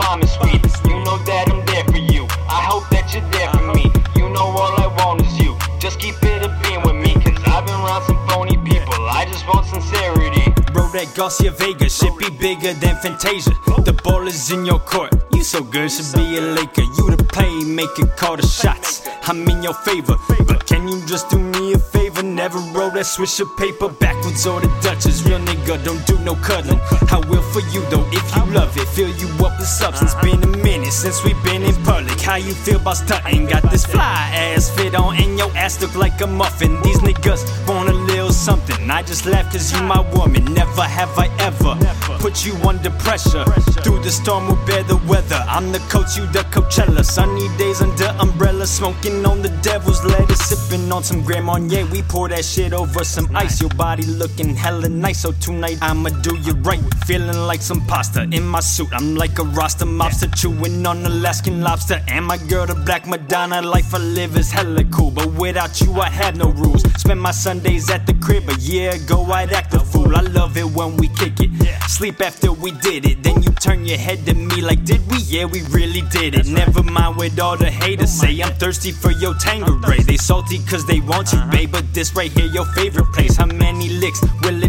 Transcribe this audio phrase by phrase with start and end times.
[0.00, 0.64] bombing street.
[0.88, 2.24] You know that I'm there for you.
[2.48, 3.86] I hope that you're there for me.
[4.16, 5.56] You know all I want is you.
[5.78, 9.00] Just keep it a being with me, cause I've been around some phony people.
[9.08, 10.50] I just want sincerity.
[10.72, 13.54] Bro, that Garcia Vega shit be bigger than Fantasia.
[13.84, 15.12] The ball is in your court.
[15.32, 16.82] You so good, should be a Laker.
[16.82, 19.08] You the playmaker, call the shots.
[19.24, 21.99] I'm in your favor, but can you just do me a favor?
[22.22, 25.24] Never roll that swisher paper backwards or the Dutchess.
[25.24, 26.80] Real nigga, don't do no cuddling.
[27.10, 28.88] I will for you though, if you love it.
[28.88, 30.14] Fill you up with substance.
[30.16, 32.20] Been a minute since we been in public.
[32.20, 33.46] How you feel about stunting?
[33.46, 36.80] Got this fly ass fit on, and your ass look like a muffin.
[36.82, 37.94] These niggas want a
[38.32, 38.90] something.
[38.90, 40.44] I just laugh cause you my woman.
[40.52, 41.74] Never have I ever
[42.18, 43.44] put you under pressure.
[43.82, 45.42] Through the storm, we'll bear the weather.
[45.48, 47.04] I'm the coach, you the Coachella.
[47.04, 51.86] Sunny days under umbrella, smoking on the devil's lettuce, sipping on some Grand Marnier.
[51.86, 53.60] We pour that shit over some ice.
[53.60, 56.80] Your body looking hella nice, so tonight I'ma do you right.
[57.06, 58.88] Feeling like some pasta in my suit.
[58.92, 62.00] I'm like a Rasta mobster chewing on Alaskan lobster.
[62.08, 65.10] And my girl, the Black Madonna, life I live is hella cool.
[65.10, 66.82] But without you, I have no rules.
[67.00, 68.48] Spend my Sundays at the crib.
[68.48, 70.14] A year ago, I'd act a fool.
[70.16, 71.50] I love it when we kick it.
[71.88, 73.22] Sleep after we did it.
[73.22, 75.18] Then you turn your head to me like, did we?
[75.18, 76.46] Yeah, we really did it.
[76.46, 78.40] Never mind what all the haters say.
[78.40, 80.02] I'm thirsty for your Tanqueray.
[80.02, 81.52] They salty cause they want you, uh-huh.
[81.52, 81.72] babe.
[81.72, 83.36] But this right here, your favorite place.
[83.36, 84.59] How many licks will?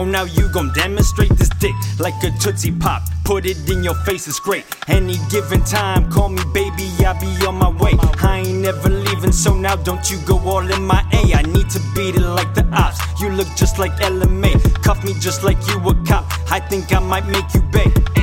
[0.00, 3.02] Oh, now you gon' demonstrate this dick like a Tootsie Pop.
[3.22, 4.64] Put it in your face, it's great.
[4.88, 7.92] Any given time, call me baby, I'll be on my way.
[8.22, 11.34] I ain't never leaving, so now don't you go all in my A.
[11.34, 12.98] I need to beat it like the ops.
[13.20, 14.82] You look just like LMA.
[14.82, 16.24] Cuff me just like you a cop.
[16.50, 18.19] I think I might make you beg.